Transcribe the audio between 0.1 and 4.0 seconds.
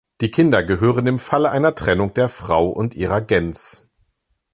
Die Kinder gehören im Falle einer Trennung der Frau und ihrer Gens.